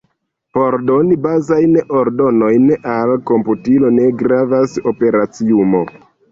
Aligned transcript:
Por 0.57 0.77
doni 0.89 1.17
bazajn 1.25 1.77
ordonojn 1.99 2.67
al 2.95 3.15
komputilo, 3.33 3.95
ne 4.01 4.11
gravas 4.25 4.77
la 4.83 4.97
operaciumo. 4.97 5.87